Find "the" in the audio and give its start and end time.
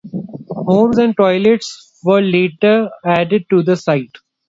3.61-3.75